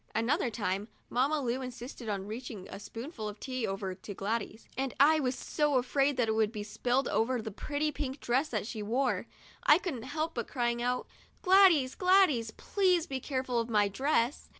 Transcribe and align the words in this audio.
Another 0.15 0.49
time, 0.49 0.87
Mamma 1.11 1.39
Lu 1.41 1.61
insisted 1.61 2.09
on 2.09 2.25
reaching 2.25 2.67
a 2.69 2.79
spoonful 2.79 3.29
of 3.29 3.39
tea 3.39 3.67
over 3.67 3.93
to 3.93 4.13
Gladys, 4.15 4.67
and 4.75 4.95
I 4.99 5.19
was 5.19 5.35
so 5.35 5.75
afraid 5.77 6.17
that 6.17 6.27
it 6.27 6.31
would 6.33 6.51
be 6.51 6.63
spilled 6.63 7.07
over 7.09 7.39
the 7.39 7.51
pretty 7.51 7.91
pink 7.91 8.19
dress 8.19 8.51
she 8.65 8.81
wore 8.81 9.27
that 9.29 9.71
I 9.71 9.77
couldn't 9.77 10.01
help 10.01 10.35
crying 10.47 10.81
out: 10.81 11.05
'Gladys! 11.43 11.93
Gladys! 11.93 12.49
please 12.49 13.05
be 13.05 13.19
careful 13.19 13.59
of 13.59 13.69
my 13.69 13.87
dress." 13.87 14.49